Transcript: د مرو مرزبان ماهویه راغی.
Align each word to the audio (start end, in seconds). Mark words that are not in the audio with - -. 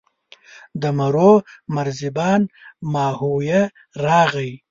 د 0.81 0.83
مرو 0.97 1.33
مرزبان 1.75 2.41
ماهویه 2.93 3.61
راغی. 4.05 4.51